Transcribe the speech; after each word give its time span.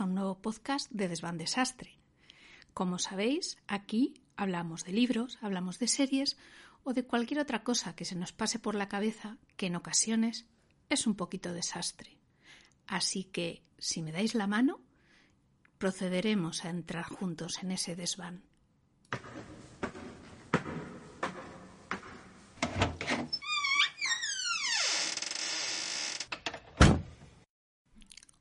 A 0.00 0.04
un 0.04 0.14
nuevo 0.14 0.40
podcast 0.40 0.90
de 0.90 1.08
Desván 1.08 1.36
Desastre. 1.36 1.98
Como 2.72 2.98
sabéis, 2.98 3.58
aquí 3.66 4.14
hablamos 4.36 4.84
de 4.84 4.92
libros, 4.92 5.38
hablamos 5.42 5.78
de 5.78 5.88
series 5.88 6.38
o 6.84 6.94
de 6.94 7.04
cualquier 7.04 7.40
otra 7.40 7.62
cosa 7.62 7.94
que 7.94 8.04
se 8.04 8.14
nos 8.14 8.32
pase 8.32 8.58
por 8.58 8.74
la 8.74 8.88
cabeza 8.88 9.36
que 9.56 9.66
en 9.66 9.76
ocasiones 9.76 10.46
es 10.88 11.06
un 11.06 11.14
poquito 11.14 11.52
desastre. 11.52 12.16
Así 12.86 13.24
que, 13.24 13.62
si 13.78 14.02
me 14.02 14.12
dais 14.12 14.34
la 14.34 14.46
mano, 14.46 14.80
procederemos 15.78 16.64
a 16.64 16.70
entrar 16.70 17.04
juntos 17.04 17.62
en 17.62 17.72
ese 17.72 17.94
desván. 17.94 18.44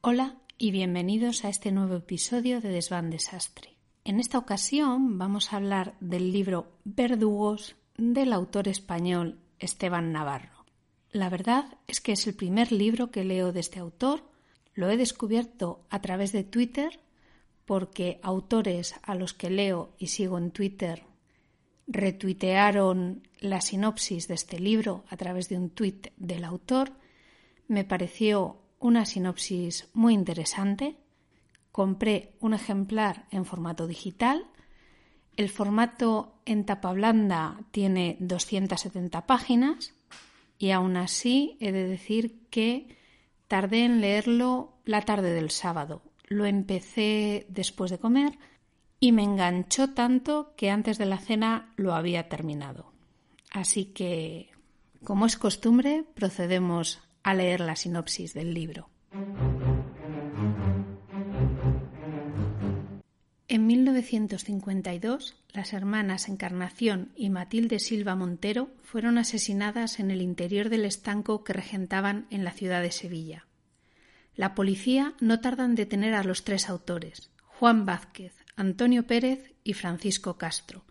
Hola 0.02 0.41
y 0.62 0.70
bienvenidos 0.70 1.44
a 1.44 1.50
este 1.50 1.72
nuevo 1.72 1.96
episodio 1.96 2.62
de 2.62 2.70
Desván 2.70 3.10
Desastre. 3.10 3.80
En 4.04 4.20
esta 4.20 4.38
ocasión 4.38 5.18
vamos 5.18 5.52
a 5.52 5.56
hablar 5.56 5.96
del 6.02 6.32
libro 6.32 6.72
Verdugos 6.84 7.76
del 7.98 8.32
autor 8.32 8.68
español 8.68 9.40
Esteban 9.58 10.12
Navarro. 10.12 10.68
La 11.12 11.30
verdad 11.30 11.80
es 11.88 12.00
que 12.00 12.12
es 12.12 12.28
el 12.28 12.36
primer 12.36 12.72
libro 12.72 13.10
que 13.10 13.24
leo 13.24 13.52
de 13.52 13.60
este 13.60 13.80
autor. 13.80 14.24
Lo 14.76 14.92
he 14.92 14.98
descubierto 14.98 15.84
a 15.90 16.00
través 16.00 16.32
de 16.32 16.44
Twitter 16.44 17.00
porque 17.66 18.20
autores 18.22 18.94
a 19.02 19.16
los 19.16 19.34
que 19.34 19.50
leo 19.50 19.96
y 19.98 20.08
sigo 20.08 20.38
en 20.38 20.52
Twitter 20.52 21.06
retuitearon 21.88 23.28
la 23.40 23.62
sinopsis 23.62 24.28
de 24.28 24.36
este 24.36 24.60
libro 24.60 25.06
a 25.10 25.18
través 25.18 25.50
de 25.50 25.58
un 25.58 25.72
tuit 25.72 26.10
del 26.18 26.44
autor. 26.44 26.92
Me 27.68 27.84
pareció 27.84 28.61
una 28.82 29.06
sinopsis 29.06 29.88
muy 29.94 30.14
interesante. 30.14 30.98
Compré 31.72 32.36
un 32.42 32.54
ejemplar 32.54 33.28
en 33.32 33.46
formato 33.46 33.88
digital. 33.88 34.46
El 35.38 35.50
formato 35.50 36.42
en 36.46 36.66
tapa 36.66 36.92
blanda 36.92 37.62
tiene 37.72 38.18
270 38.20 39.26
páginas 39.26 39.94
y 40.58 40.72
aún 40.72 40.98
así 40.98 41.58
he 41.62 41.72
de 41.72 41.88
decir 41.88 42.48
que 42.50 42.98
tardé 43.48 43.86
en 43.86 44.02
leerlo 44.02 44.74
la 44.84 45.02
tarde 45.04 45.32
del 45.34 45.52
sábado. 45.52 46.02
Lo 46.28 46.46
empecé 46.46 47.46
después 47.50 47.92
de 47.92 48.00
comer 48.00 48.38
y 49.00 49.12
me 49.12 49.24
enganchó 49.24 49.92
tanto 49.92 50.54
que 50.56 50.70
antes 50.70 50.98
de 50.98 51.06
la 51.06 51.18
cena 51.18 51.74
lo 51.76 51.94
había 51.94 52.30
terminado. 52.30 52.92
Así 53.52 53.86
que, 53.86 54.50
como 55.04 55.26
es 55.26 55.38
costumbre, 55.38 56.06
procedemos 56.14 57.02
a 57.24 57.34
leer 57.34 57.62
la 57.62 57.76
sinopsis 57.76 58.34
del 58.34 58.54
libro. 58.54 58.90
En 63.48 63.68
1952, 63.68 65.36
las 65.50 65.74
hermanas 65.74 66.30
Encarnación 66.30 67.12
y 67.18 67.30
Matilde 67.30 67.80
Silva 67.80 68.16
Montero 68.16 68.70
fueron 68.82 69.18
asesinadas 69.18 70.00
en 70.00 70.10
el 70.10 70.22
interior 70.22 70.70
del 70.70 70.86
estanco 70.86 71.44
que 71.44 71.52
regentaban 71.52 72.28
en 72.30 72.46
la 72.46 72.52
ciudad 72.52 72.82
de 72.82 72.94
Sevilla. 72.94 73.48
La 74.36 74.56
policía 74.56 75.16
no 75.20 75.42
tarda 75.42 75.66
en 75.66 75.76
detener 75.76 76.14
a 76.14 76.24
los 76.24 76.46
tres 76.46 76.70
autores, 76.70 77.30
Juan 77.46 77.86
Vázquez, 77.86 78.34
Antonio 78.56 79.06
Pérez 79.06 79.54
y 79.66 79.74
Francisco 79.74 80.38
Castro, 80.38 80.86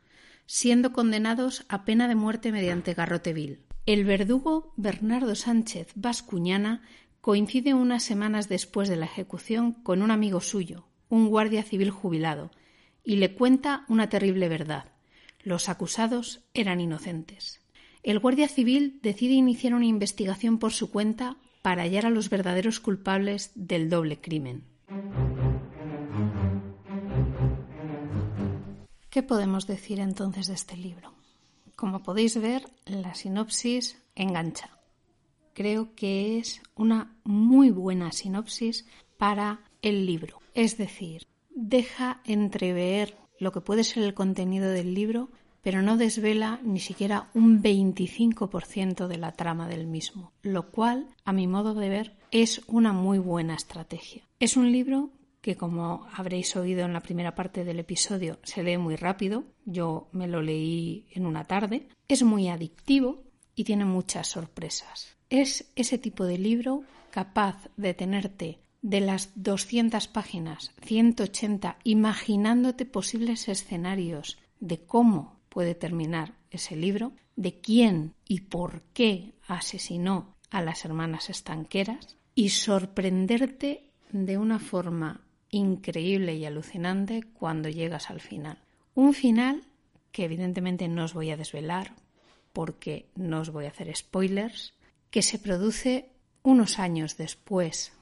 siendo 0.44 0.92
condenados 0.92 1.64
a 1.68 1.86
pena 1.86 2.08
de 2.08 2.14
muerte 2.14 2.52
mediante 2.52 2.92
garrote 2.92 3.32
vil. 3.32 3.60
El 3.90 4.04
verdugo 4.04 4.72
Bernardo 4.76 5.34
Sánchez 5.34 5.88
Vascuñana 5.96 6.80
coincide 7.20 7.74
unas 7.74 8.04
semanas 8.04 8.48
después 8.48 8.88
de 8.88 8.94
la 8.94 9.06
ejecución 9.06 9.72
con 9.72 10.02
un 10.02 10.12
amigo 10.12 10.40
suyo, 10.40 10.84
un 11.08 11.28
guardia 11.28 11.64
civil 11.64 11.90
jubilado, 11.90 12.52
y 13.02 13.16
le 13.16 13.34
cuenta 13.34 13.84
una 13.88 14.08
terrible 14.08 14.48
verdad. 14.48 14.92
Los 15.42 15.68
acusados 15.68 16.44
eran 16.54 16.80
inocentes. 16.80 17.62
El 18.04 18.20
guardia 18.20 18.46
civil 18.46 19.00
decide 19.02 19.32
iniciar 19.32 19.74
una 19.74 19.86
investigación 19.86 20.60
por 20.60 20.70
su 20.70 20.92
cuenta 20.92 21.38
para 21.60 21.82
hallar 21.82 22.06
a 22.06 22.10
los 22.10 22.30
verdaderos 22.30 22.78
culpables 22.78 23.50
del 23.56 23.90
doble 23.90 24.20
crimen. 24.20 24.62
¿Qué 29.10 29.24
podemos 29.24 29.66
decir 29.66 29.98
entonces 29.98 30.46
de 30.46 30.54
este 30.54 30.76
libro? 30.76 31.19
Como 31.80 32.02
podéis 32.02 32.38
ver, 32.38 32.68
la 32.84 33.14
sinopsis 33.14 33.96
engancha. 34.14 34.68
Creo 35.54 35.94
que 35.94 36.36
es 36.36 36.60
una 36.74 37.16
muy 37.24 37.70
buena 37.70 38.12
sinopsis 38.12 38.86
para 39.16 39.64
el 39.80 40.04
libro. 40.04 40.40
Es 40.52 40.76
decir, 40.76 41.26
deja 41.48 42.20
entrever 42.26 43.16
lo 43.38 43.50
que 43.50 43.62
puede 43.62 43.82
ser 43.84 44.02
el 44.02 44.12
contenido 44.12 44.68
del 44.68 44.92
libro, 44.92 45.30
pero 45.62 45.80
no 45.80 45.96
desvela 45.96 46.60
ni 46.62 46.80
siquiera 46.80 47.30
un 47.32 47.62
25% 47.62 49.06
de 49.06 49.16
la 49.16 49.32
trama 49.32 49.66
del 49.66 49.86
mismo, 49.86 50.32
lo 50.42 50.70
cual, 50.70 51.08
a 51.24 51.32
mi 51.32 51.46
modo 51.46 51.72
de 51.72 51.88
ver, 51.88 52.18
es 52.30 52.60
una 52.66 52.92
muy 52.92 53.18
buena 53.18 53.54
estrategia. 53.54 54.28
Es 54.38 54.58
un 54.58 54.70
libro 54.70 55.12
que 55.40 55.56
como 55.56 56.06
habréis 56.12 56.54
oído 56.56 56.84
en 56.84 56.92
la 56.92 57.00
primera 57.00 57.34
parte 57.34 57.64
del 57.64 57.80
episodio 57.80 58.38
se 58.42 58.62
lee 58.62 58.78
muy 58.78 58.96
rápido, 58.96 59.44
yo 59.64 60.08
me 60.12 60.28
lo 60.28 60.42
leí 60.42 61.06
en 61.12 61.26
una 61.26 61.44
tarde, 61.44 61.88
es 62.08 62.22
muy 62.22 62.48
adictivo 62.48 63.24
y 63.54 63.64
tiene 63.64 63.84
muchas 63.84 64.28
sorpresas. 64.28 65.16
Es 65.30 65.70
ese 65.76 65.98
tipo 65.98 66.24
de 66.24 66.38
libro 66.38 66.82
capaz 67.10 67.68
de 67.76 67.94
tenerte 67.94 68.58
de 68.82 69.00
las 69.00 69.30
200 69.34 70.08
páginas, 70.08 70.72
180, 70.82 71.76
imaginándote 71.84 72.86
posibles 72.86 73.48
escenarios 73.48 74.38
de 74.58 74.84
cómo 74.84 75.40
puede 75.48 75.74
terminar 75.74 76.34
ese 76.50 76.76
libro, 76.76 77.12
de 77.36 77.60
quién 77.60 78.14
y 78.26 78.40
por 78.42 78.82
qué 78.94 79.34
asesinó 79.46 80.36
a 80.50 80.62
las 80.62 80.84
hermanas 80.84 81.30
estanqueras 81.30 82.16
y 82.34 82.50
sorprenderte 82.50 83.90
de 84.12 84.38
una 84.38 84.58
forma 84.58 85.20
increíble 85.50 86.34
y 86.34 86.44
alucinante 86.44 87.22
cuando 87.22 87.68
llegas 87.68 88.10
al 88.10 88.20
final. 88.20 88.58
Un 88.94 89.14
final 89.14 89.64
que 90.12 90.24
evidentemente 90.24 90.88
no 90.88 91.04
os 91.04 91.14
voy 91.14 91.30
a 91.30 91.36
desvelar 91.36 91.94
porque 92.52 93.06
no 93.14 93.40
os 93.40 93.50
voy 93.50 93.66
a 93.66 93.68
hacer 93.68 93.94
spoilers, 93.94 94.74
que 95.10 95.22
se 95.22 95.38
produce 95.38 96.10
unos 96.42 96.78
años 96.78 97.16
después 97.16 97.92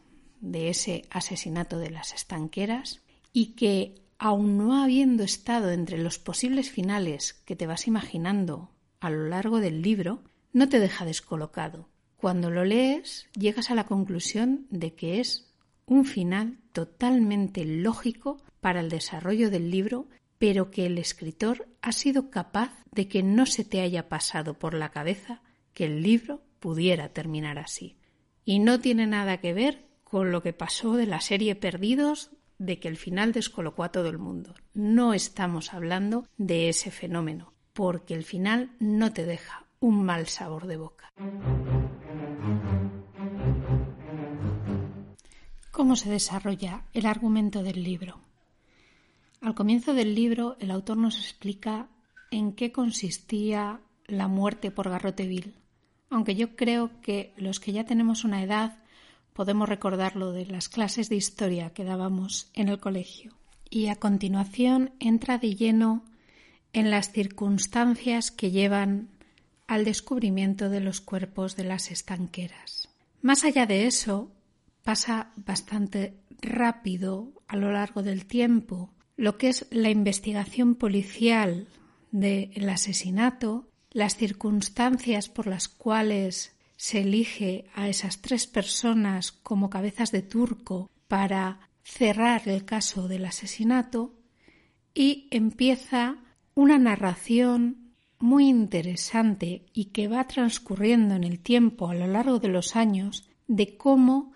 de 0.41 0.69
ese 0.69 1.05
asesinato 1.11 1.79
de 1.79 1.91
las 1.91 2.15
estanqueras 2.15 3.03
y 3.33 3.55
que, 3.55 3.95
aun 4.19 4.57
no 4.57 4.83
habiendo 4.83 5.23
estado 5.23 5.71
entre 5.71 5.99
los 5.99 6.19
posibles 6.19 6.71
finales 6.71 7.35
que 7.45 7.57
te 7.57 7.67
vas 7.67 7.87
imaginando 7.87 8.71
a 9.01 9.11
lo 9.11 9.29
largo 9.29 9.61
del 9.61 9.83
libro, 9.83 10.23
no 10.53 10.69
te 10.69 10.81
deja 10.81 11.05
descolocado. 11.05 11.89
Cuando 12.17 12.51
lo 12.51 12.65
lees, 12.65 13.29
llegas 13.39 13.71
a 13.71 13.75
la 13.75 13.85
conclusión 13.85 14.67
de 14.71 14.95
que 14.95 15.21
es 15.21 15.48
un 15.89 16.05
final 16.05 16.59
totalmente 16.73 17.65
lógico 17.65 18.37
para 18.61 18.81
el 18.81 18.91
desarrollo 18.91 19.51
del 19.51 19.71
libro, 19.71 20.07
pero 20.39 20.71
que 20.71 20.87
el 20.87 20.99
escritor 20.99 21.67
ha 21.83 21.93
sido 21.93 22.31
capaz 22.31 22.73
de 22.93 23.09
que 23.09 23.23
no 23.23 23.47
se 23.47 23.65
te 23.65 23.81
haya 23.81 24.09
pasado 24.09 24.55
por 24.55 24.75
la 24.75 24.91
cabeza 24.91 25.43
que 25.75 25.87
el 25.87 26.03
libro 26.03 26.43
pudiera 26.61 27.09
terminar 27.09 27.59
así. 27.59 27.97
Y 28.45 28.59
no 28.59 28.81
tiene 28.81 29.07
nada 29.07 29.39
que 29.39 29.55
ver 29.55 29.87
con 30.05 30.31
lo 30.31 30.43
que 30.43 30.53
pasó 30.53 30.95
de 30.95 31.07
la 31.07 31.21
serie 31.21 31.55
Perdidos, 31.55 32.31
de 32.59 32.81
que 32.81 32.89
el 32.89 32.97
final 32.97 33.33
descolocó 33.33 33.85
a 33.85 33.93
todo 33.93 34.09
el 34.09 34.19
mundo. 34.19 34.55
No 34.75 35.15
estamos 35.15 35.73
hablando 35.73 36.27
de 36.37 36.69
ese 36.69 36.91
fenómeno, 36.91 37.53
porque 37.73 38.15
el 38.15 38.25
final 38.25 38.73
no 38.81 39.13
te 39.13 39.25
deja 39.25 39.67
un 39.81 40.05
mal 40.05 40.27
sabor 40.27 40.67
de 40.67 40.77
boca. 40.77 41.13
¿Cómo 45.79 45.95
se 45.95 46.11
desarrolla 46.11 46.83
el 46.93 47.07
argumento 47.07 47.63
del 47.63 47.85
libro? 47.85 48.19
Al 49.41 49.55
comienzo 49.55 49.95
del 49.95 50.13
libro, 50.13 50.57
el 50.59 50.73
autor 50.73 50.97
nos 50.97 51.17
explica 51.19 51.87
en 52.33 52.53
qué 52.53 52.73
consistía 52.73 53.81
la 54.09 54.27
muerte 54.27 54.73
por 54.73 54.91
garrote 54.91 55.29
vil, 55.29 55.55
aunque 56.11 56.35
yo 56.35 56.57
creo 56.57 57.01
que 57.01 57.33
los 57.37 57.61
que 57.61 57.71
ya 57.71 57.85
tenemos 57.85 58.25
una 58.25 58.43
edad 58.43 58.79
podemos 59.35 59.69
recordarlo 59.69 60.33
de 60.33 60.47
las 60.47 60.69
clases 60.69 61.09
de 61.11 61.15
historia 61.15 61.71
que 61.71 61.85
dábamos 61.85 62.51
en 62.55 62.71
el 62.71 62.81
colegio. 62.81 63.35
Y 63.71 63.87
a 63.87 63.95
continuación 63.95 64.91
entra 64.99 65.39
de 65.39 65.55
lleno 65.55 66.03
en 66.73 66.91
las 66.91 67.13
circunstancias 67.13 68.33
que 68.33 68.51
llevan 68.51 69.11
al 69.69 69.85
descubrimiento 69.85 70.71
de 70.71 70.81
los 70.81 71.01
cuerpos 71.01 71.55
de 71.55 71.63
las 71.63 71.93
estanqueras. 71.93 72.89
Más 73.23 73.45
allá 73.45 73.65
de 73.65 73.87
eso, 73.87 74.33
pasa 74.89 75.33
bastante 75.37 76.15
rápido 76.41 77.35
a 77.47 77.57
lo 77.57 77.71
largo 77.71 78.03
del 78.03 78.25
tiempo. 78.25 78.95
Lo 79.19 79.37
que 79.37 79.51
es 79.51 79.67
la 79.71 79.91
investigación 79.91 80.77
policial 80.77 81.69
del 82.11 82.67
asesinato, 82.71 83.69
las 83.91 84.17
circunstancias 84.17 85.29
por 85.29 85.47
las 85.47 85.69
cuales 85.69 86.57
se 86.79 87.03
elige 87.03 87.67
a 87.75 87.91
esas 87.91 88.23
tres 88.23 88.47
personas 88.47 89.31
como 89.31 89.69
cabezas 89.69 90.11
de 90.11 90.23
turco 90.23 90.91
para 91.07 91.69
cerrar 91.83 92.49
el 92.49 92.65
caso 92.65 93.09
del 93.09 93.27
asesinato 93.27 94.15
y 94.95 95.29
empieza 95.31 96.17
una 96.55 96.79
narración 96.79 97.93
muy 98.19 98.49
interesante 98.49 99.67
y 99.75 99.91
que 99.91 100.09
va 100.09 100.27
transcurriendo 100.27 101.15
en 101.15 101.25
el 101.25 101.41
tiempo 101.41 101.91
a 101.91 101.95
lo 101.95 102.07
largo 102.07 102.39
de 102.39 102.49
los 102.49 102.75
años 102.75 103.29
de 103.49 103.77
cómo 103.77 104.33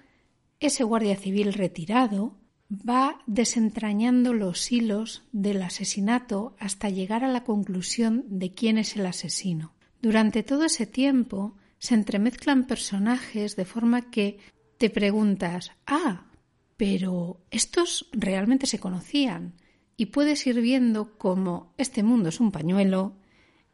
ese 0.67 0.85
guardia 0.85 1.17
civil 1.17 1.53
retirado 1.53 2.37
va 2.71 3.21
desentrañando 3.27 4.33
los 4.33 4.73
hilos 4.73 5.25
del 5.33 5.63
asesinato 5.63 6.57
hasta 6.59 6.89
llegar 6.89 7.25
a 7.25 7.33
la 7.33 7.45
conclusión 7.45 8.25
de 8.29 8.53
quién 8.53 8.79
es 8.79 8.97
el 8.97 9.07
asesino. 9.07 9.75
Durante 10.01 10.43
todo 10.43 10.65
ese 10.65 10.87
tiempo 10.87 11.57
se 11.79 11.95
entremezclan 11.95 12.67
personajes 12.67 13.57
de 13.57 13.65
forma 13.65 14.11
que 14.11 14.39
te 14.79 14.89
preguntas, 14.89 15.73
ah, 15.87 16.27
pero 16.77 17.41
estos 17.51 18.09
realmente 18.13 18.67
se 18.67 18.79
conocían 18.79 19.55
y 19.97 20.07
puedes 20.07 20.47
ir 20.47 20.61
viendo 20.61 21.19
cómo 21.19 21.75
este 21.77 22.03
mundo 22.03 22.31
es 22.31 22.41
un 22.41 22.51
pañuelo 22.51 23.17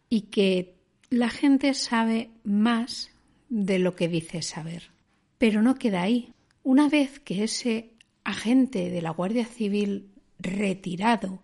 y 0.08 0.22
que 0.22 0.76
la 1.10 1.28
gente 1.28 1.72
sabe 1.74 2.30
más 2.44 3.10
de 3.48 3.78
lo 3.78 3.94
que 3.94 4.08
dice 4.08 4.42
saber. 4.42 4.90
Pero 5.38 5.62
no 5.62 5.76
queda 5.76 6.02
ahí. 6.02 6.32
Una 6.68 6.90
vez 6.90 7.18
que 7.20 7.44
ese 7.44 7.94
agente 8.24 8.90
de 8.90 9.00
la 9.00 9.08
Guardia 9.08 9.46
Civil 9.46 10.10
retirado 10.38 11.40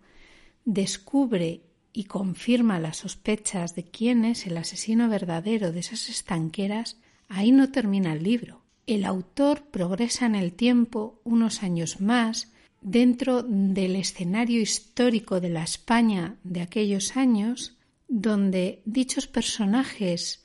descubre 0.65 1.61
y 1.93 2.03
confirma 2.03 2.79
las 2.79 2.97
sospechas 2.97 3.73
de 3.73 3.85
quién 3.85 4.23
es 4.23 4.45
el 4.45 4.55
asesino 4.55 5.09
verdadero 5.09 5.71
de 5.71 5.79
esas 5.79 6.09
estanqueras, 6.09 6.99
ahí 7.27 7.51
no 7.51 7.71
termina 7.71 8.13
el 8.13 8.21
libro. 8.21 8.61
El 8.85 9.03
autor 9.03 9.63
progresa 9.63 10.27
en 10.27 10.35
el 10.35 10.53
tiempo 10.53 11.19
unos 11.23 11.63
años 11.63 12.01
más 12.01 12.51
dentro 12.81 13.41
del 13.41 13.95
escenario 13.95 14.61
histórico 14.61 15.39
de 15.39 15.49
la 15.49 15.63
España 15.63 16.35
de 16.43 16.61
aquellos 16.61 17.17
años, 17.17 17.75
donde 18.07 18.83
dichos 18.85 19.25
personajes 19.25 20.44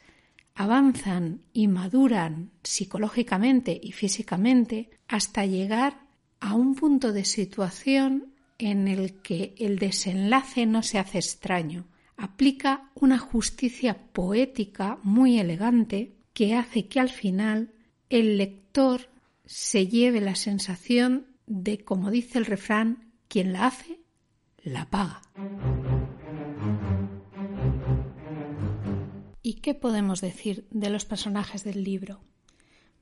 avanzan 0.60 1.40
y 1.54 1.68
maduran 1.68 2.50
psicológicamente 2.62 3.80
y 3.82 3.92
físicamente 3.92 4.90
hasta 5.08 5.46
llegar 5.46 6.02
a 6.38 6.52
un 6.52 6.74
punto 6.74 7.14
de 7.14 7.24
situación 7.24 8.34
en 8.58 8.86
el 8.86 9.22
que 9.22 9.54
el 9.56 9.78
desenlace 9.78 10.66
no 10.66 10.82
se 10.82 10.98
hace 10.98 11.16
extraño. 11.16 11.86
Aplica 12.18 12.90
una 12.94 13.16
justicia 13.16 14.12
poética 14.12 14.98
muy 15.02 15.38
elegante 15.38 16.18
que 16.34 16.54
hace 16.54 16.88
que 16.88 17.00
al 17.00 17.08
final 17.08 17.72
el 18.10 18.36
lector 18.36 19.08
se 19.46 19.86
lleve 19.86 20.20
la 20.20 20.34
sensación 20.34 21.26
de, 21.46 21.78
como 21.78 22.10
dice 22.10 22.36
el 22.36 22.44
refrán, 22.44 23.14
quien 23.28 23.54
la 23.54 23.68
hace, 23.68 23.98
la 24.62 24.90
paga. 24.90 25.22
¿Y 29.50 29.54
qué 29.54 29.74
podemos 29.74 30.20
decir 30.20 30.68
de 30.70 30.90
los 30.90 31.04
personajes 31.04 31.64
del 31.64 31.82
libro? 31.82 32.20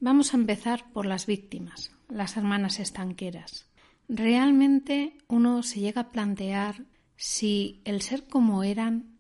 Vamos 0.01 0.33
a 0.33 0.39
empezar 0.39 0.91
por 0.95 1.05
las 1.05 1.27
víctimas, 1.27 1.93
las 2.09 2.39
hermanas 2.39 2.81
estanqueras. 2.81 3.69
Realmente 4.09 5.19
uno 5.29 5.63
se 5.63 5.81
llega 5.81 6.01
a 6.01 6.09
plantear 6.09 6.87
si 7.17 7.83
el 7.85 8.01
ser 8.01 8.29
como 8.29 8.65
eran 8.65 9.19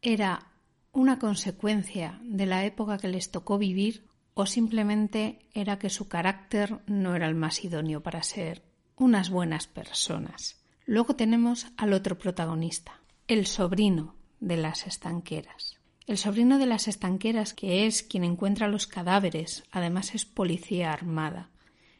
era 0.00 0.52
una 0.90 1.18
consecuencia 1.18 2.18
de 2.24 2.46
la 2.46 2.64
época 2.64 2.96
que 2.96 3.08
les 3.08 3.30
tocó 3.30 3.58
vivir 3.58 4.06
o 4.32 4.46
simplemente 4.46 5.50
era 5.52 5.78
que 5.78 5.90
su 5.90 6.08
carácter 6.08 6.80
no 6.86 7.14
era 7.14 7.26
el 7.26 7.34
más 7.34 7.62
idóneo 7.62 8.02
para 8.02 8.22
ser 8.22 8.62
unas 8.96 9.28
buenas 9.28 9.66
personas. 9.66 10.64
Luego 10.86 11.14
tenemos 11.14 11.66
al 11.76 11.92
otro 11.92 12.16
protagonista, 12.16 13.02
el 13.28 13.44
sobrino 13.44 14.14
de 14.40 14.56
las 14.56 14.86
estanqueras. 14.86 15.79
El 16.10 16.18
sobrino 16.18 16.58
de 16.58 16.66
las 16.66 16.88
estanqueras, 16.88 17.54
que 17.54 17.86
es 17.86 18.02
quien 18.02 18.24
encuentra 18.24 18.66
los 18.66 18.88
cadáveres, 18.88 19.62
además 19.70 20.12
es 20.16 20.24
policía 20.24 20.92
armada. 20.92 21.50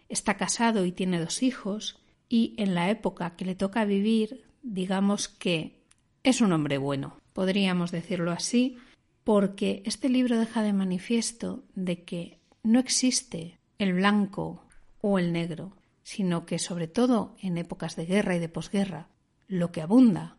Está 0.08 0.36
casado 0.36 0.84
y 0.84 0.90
tiene 0.90 1.20
dos 1.20 1.44
hijos, 1.44 1.96
y 2.28 2.54
en 2.56 2.74
la 2.74 2.90
época 2.90 3.36
que 3.36 3.44
le 3.44 3.54
toca 3.54 3.84
vivir, 3.84 4.42
digamos 4.64 5.28
que 5.28 5.78
es 6.24 6.40
un 6.40 6.52
hombre 6.52 6.76
bueno, 6.76 7.20
podríamos 7.32 7.92
decirlo 7.92 8.32
así, 8.32 8.78
porque 9.22 9.80
este 9.86 10.08
libro 10.08 10.40
deja 10.40 10.64
de 10.64 10.72
manifiesto 10.72 11.62
de 11.76 12.02
que 12.02 12.40
no 12.64 12.80
existe 12.80 13.60
el 13.78 13.92
blanco 13.92 14.64
o 15.00 15.20
el 15.20 15.32
negro, 15.32 15.76
sino 16.02 16.46
que 16.46 16.58
sobre 16.58 16.88
todo 16.88 17.36
en 17.40 17.58
épocas 17.58 17.94
de 17.94 18.06
guerra 18.06 18.34
y 18.34 18.40
de 18.40 18.48
posguerra, 18.48 19.06
lo 19.46 19.70
que 19.70 19.82
abunda 19.82 20.36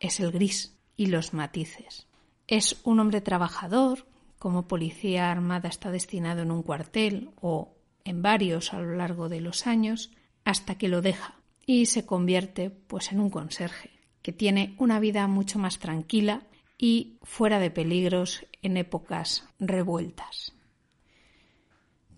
es 0.00 0.20
el 0.20 0.32
gris 0.32 0.78
y 0.96 1.08
los 1.08 1.34
matices. 1.34 2.06
Es 2.46 2.80
un 2.84 3.00
hombre 3.00 3.20
trabajador, 3.20 4.06
como 4.38 4.68
policía 4.68 5.30
armada 5.30 5.68
está 5.68 5.90
destinado 5.90 6.42
en 6.42 6.50
un 6.50 6.62
cuartel 6.62 7.30
o 7.40 7.76
en 8.04 8.20
varios 8.20 8.74
a 8.74 8.80
lo 8.80 8.94
largo 8.96 9.28
de 9.28 9.40
los 9.40 9.66
años, 9.66 10.10
hasta 10.44 10.76
que 10.76 10.88
lo 10.88 11.00
deja 11.00 11.40
y 11.66 11.86
se 11.86 12.04
convierte 12.04 12.70
pues 12.70 13.12
en 13.12 13.20
un 13.20 13.30
conserje, 13.30 13.90
que 14.20 14.32
tiene 14.32 14.74
una 14.78 15.00
vida 15.00 15.26
mucho 15.26 15.58
más 15.58 15.78
tranquila 15.78 16.42
y 16.76 17.18
fuera 17.22 17.58
de 17.58 17.70
peligros 17.70 18.44
en 18.60 18.76
épocas 18.76 19.48
revueltas. 19.58 20.52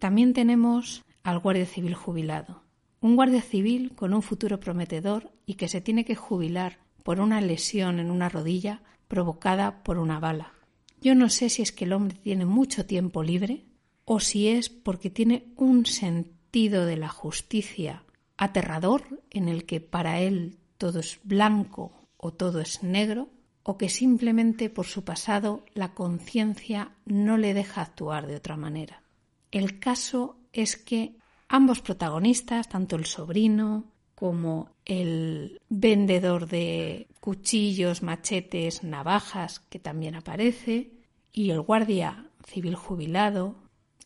También 0.01 0.33
tenemos 0.33 1.05
al 1.23 1.39
guardia 1.39 1.67
civil 1.67 1.95
jubilado, 1.95 2.63
un 3.01 3.15
guardia 3.15 3.43
civil 3.43 3.95
con 3.95 4.15
un 4.15 4.23
futuro 4.23 4.59
prometedor 4.59 5.31
y 5.47 5.55
que 5.55 5.69
se 5.69 5.81
tiene 5.81 6.05
que 6.05 6.17
jubilar 6.17 6.79
por 7.05 7.21
una 7.21 7.41
lesión 7.41 8.01
en 8.01 8.11
una 8.11 8.29
rodilla 8.29 8.83
provocada 9.09 9.83
por 9.83 9.99
una 9.99 10.21
bala. 10.21 10.53
Yo 11.01 11.15
no 11.15 11.29
sé 11.29 11.49
si 11.49 11.63
es 11.63 11.73
que 11.73 11.85
el 11.85 11.93
hombre 11.93 12.19
tiene 12.23 12.47
mucho 12.47 12.87
tiempo 12.87 13.23
libre 13.23 13.65
o 14.05 14.21
si 14.21 14.49
es 14.49 14.69
porque 14.69 15.11
tiene 15.11 15.53
un 15.57 15.87
sentido 15.87 16.87
de 16.87 16.97
la 16.97 17.09
justicia 17.09 18.05
aterrador 18.37 19.23
en 19.31 19.49
el 19.49 19.67
que 19.67 19.81
para 19.81 20.21
él 20.21 20.59
todo 20.79 21.01
es 21.01 21.21
blanco 21.25 21.93
o 22.17 22.33
todo 22.33 22.61
es 22.61 22.83
negro, 22.83 23.29
o 23.63 23.77
que 23.77 23.89
simplemente 23.89 24.71
por 24.71 24.87
su 24.87 25.05
pasado 25.05 25.65
la 25.75 25.93
conciencia 25.93 26.93
no 27.05 27.37
le 27.37 27.53
deja 27.53 27.83
actuar 27.83 28.27
de 28.27 28.37
otra 28.37 28.57
manera. 28.57 29.03
El 29.51 29.81
caso 29.81 30.39
es 30.53 30.77
que 30.77 31.17
ambos 31.49 31.81
protagonistas, 31.81 32.69
tanto 32.69 32.95
el 32.95 33.07
sobrino 33.07 33.93
como 34.17 34.71
el 34.87 35.61
vendedor 35.69 36.49
de 36.49 37.07
cuchillos, 37.21 38.03
machetes, 38.03 38.83
navajas, 38.83 39.61
que 39.61 39.79
también 39.79 40.17
aparece, 40.17 40.91
y 41.33 41.51
el 41.51 41.61
guardia 41.61 42.27
civil 42.45 42.75
jubilado, 42.75 43.55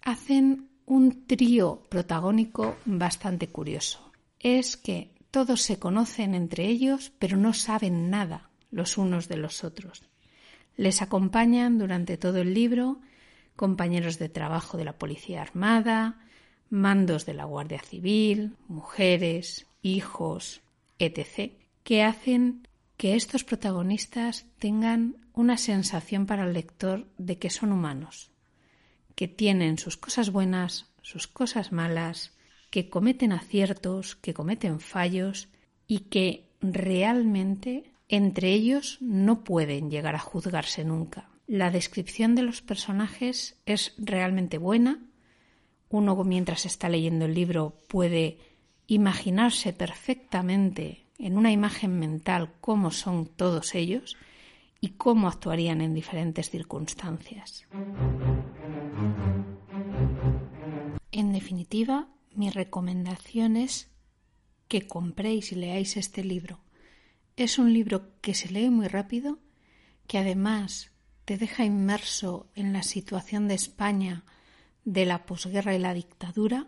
hacen 0.02 0.68
un 0.84 1.26
trío 1.26 1.84
protagónico 1.88 2.76
bastante 2.84 3.48
curioso. 3.48 4.12
Es 4.40 4.76
que 4.76 5.14
todos 5.30 5.62
se 5.62 5.78
conocen 5.78 6.34
entre 6.34 6.66
ellos, 6.66 7.12
pero 7.20 7.36
no 7.36 7.54
saben 7.54 8.10
nada 8.10 8.50
los 8.72 8.98
unos 8.98 9.28
de 9.28 9.36
los 9.36 9.62
otros. 9.62 10.02
Les 10.76 11.02
acompañan 11.02 11.78
durante 11.78 12.16
todo 12.16 12.38
el 12.38 12.52
libro 12.52 13.00
compañeros 13.54 14.18
de 14.18 14.28
trabajo 14.28 14.76
de 14.76 14.84
la 14.84 14.98
Policía 14.98 15.42
Armada, 15.42 16.18
mandos 16.68 17.26
de 17.26 17.34
la 17.34 17.44
Guardia 17.44 17.80
Civil, 17.80 18.56
mujeres, 18.66 19.66
hijos, 19.82 20.62
etc., 20.98 21.52
que 21.82 22.02
hacen 22.02 22.66
que 22.96 23.14
estos 23.14 23.44
protagonistas 23.44 24.46
tengan 24.58 25.16
una 25.32 25.56
sensación 25.56 26.26
para 26.26 26.44
el 26.44 26.52
lector 26.52 27.06
de 27.16 27.38
que 27.38 27.50
son 27.50 27.72
humanos, 27.72 28.30
que 29.14 29.28
tienen 29.28 29.78
sus 29.78 29.96
cosas 29.96 30.30
buenas, 30.30 30.90
sus 31.02 31.26
cosas 31.26 31.72
malas, 31.72 32.36
que 32.70 32.90
cometen 32.90 33.32
aciertos, 33.32 34.16
que 34.16 34.34
cometen 34.34 34.80
fallos 34.80 35.48
y 35.86 36.00
que 36.00 36.50
realmente 36.60 37.90
Entre 38.12 38.52
ellos 38.52 38.98
no 39.00 39.44
pueden 39.44 39.88
llegar 39.88 40.16
a 40.16 40.18
juzgarse 40.18 40.84
nunca. 40.84 41.30
La 41.46 41.70
descripción 41.70 42.34
de 42.34 42.42
los 42.42 42.60
personajes 42.60 43.56
es 43.66 43.94
realmente 43.98 44.58
buena. 44.58 45.06
Uno 45.90 46.16
mientras 46.24 46.66
está 46.66 46.88
leyendo 46.88 47.26
el 47.26 47.34
libro 47.34 47.76
puede 47.86 48.38
imaginarse 48.94 49.72
perfectamente 49.72 51.06
en 51.16 51.38
una 51.38 51.52
imagen 51.52 52.00
mental 52.00 52.52
cómo 52.60 52.90
son 52.90 53.26
todos 53.26 53.76
ellos 53.76 54.16
y 54.80 54.90
cómo 54.90 55.28
actuarían 55.28 55.80
en 55.80 55.94
diferentes 55.94 56.50
circunstancias. 56.50 57.68
En 61.12 61.32
definitiva, 61.32 62.08
mi 62.34 62.50
recomendación 62.50 63.56
es 63.56 63.90
que 64.66 64.88
compréis 64.88 65.52
y 65.52 65.54
leáis 65.54 65.96
este 65.96 66.24
libro. 66.24 66.58
Es 67.36 67.60
un 67.60 67.72
libro 67.72 68.20
que 68.20 68.34
se 68.34 68.50
lee 68.50 68.70
muy 68.70 68.88
rápido, 68.88 69.38
que 70.08 70.18
además 70.18 70.90
te 71.24 71.36
deja 71.36 71.64
inmerso 71.64 72.50
en 72.56 72.72
la 72.72 72.82
situación 72.82 73.46
de 73.46 73.54
España 73.54 74.24
de 74.84 75.06
la 75.06 75.26
posguerra 75.26 75.76
y 75.76 75.78
la 75.78 75.94
dictadura 75.94 76.66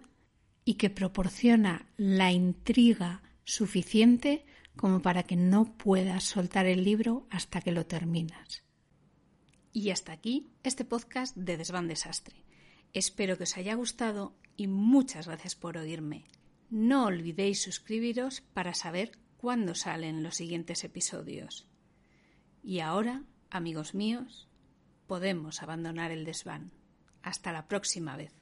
y 0.65 0.75
que 0.75 0.91
proporciona 0.91 1.87
la 1.97 2.33
intriga 2.33 3.23
suficiente 3.45 4.45
como 4.77 5.03
para 5.03 5.25
que 5.25 5.37
no 5.37 5.77
puedas 5.77 6.25
soltar 6.25 6.67
el 6.67 6.85
libro 6.85 7.27
hasta 7.31 7.61
que 7.61 7.73
lo 7.73 7.87
terminas. 7.87 8.65
Y 9.73 9.91
hasta 9.91 10.13
aquí 10.13 10.51
este 10.63 10.85
podcast 10.85 11.37
de 11.37 11.57
Desván 11.57 11.89
Desastre. 11.89 12.45
Espero 12.93 13.37
que 13.37 13.45
os 13.45 13.57
haya 13.57 13.75
gustado 13.75 14.37
y 14.57 14.67
muchas 14.67 15.27
gracias 15.27 15.55
por 15.55 15.79
oírme. 15.79 16.27
No 16.71 17.07
olvidéis 17.07 17.63
suscribiros 17.63 18.41
para 18.41 18.75
saber 18.75 19.13
cuándo 19.37 19.75
salen 19.75 20.23
los 20.23 20.37
siguientes 20.37 20.85
episodios. 20.85 21.67
Y 22.63 22.81
ahora, 22.81 23.25
amigos 23.51 23.95
míos, 23.95 24.49
podemos 25.07 25.63
abandonar 25.63 26.11
el 26.13 26.25
desván. 26.25 26.73
Hasta 27.23 27.53
la 27.53 27.67
próxima 27.67 28.17
vez. 28.17 28.42